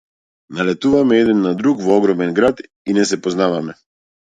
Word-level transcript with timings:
Налетуваме 0.55 1.15
еден 1.21 1.39
на 1.47 1.53
друг 1.61 1.77
во 1.85 1.95
огромен 2.01 2.33
град 2.41 2.67
и 2.85 2.93
не 3.01 3.05
се 3.05 3.21
познаваме. 3.21 3.83